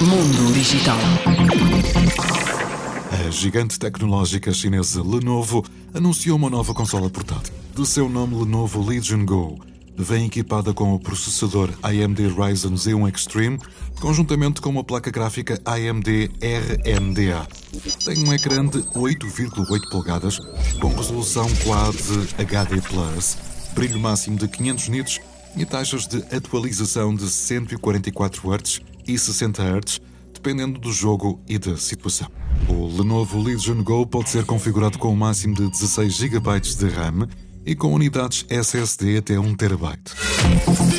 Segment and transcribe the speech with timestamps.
[0.00, 0.98] Mundo Digital.
[3.10, 7.54] A gigante tecnológica chinesa Lenovo anunciou uma nova consola portátil.
[7.74, 9.58] De seu nome Lenovo Legion Go,
[9.96, 13.58] vem equipada com o processador AMD Ryzen Z1 Extreme,
[14.00, 17.46] conjuntamente com uma placa gráfica AMD RMDA.
[18.04, 20.38] Tem um ecrã de 8,8 polegadas
[20.80, 21.96] com resolução Quad
[22.38, 22.80] HD+,
[23.74, 25.20] brilho máximo de 500 nits
[25.56, 30.00] e taxas de atualização de 144 Hz e 60 Hz,
[30.32, 32.28] dependendo do jogo e da situação.
[32.68, 37.28] O Lenovo Legion Go pode ser configurado com um máximo de 16 GB de RAM
[37.64, 40.93] e com unidades SSD até 1 TB.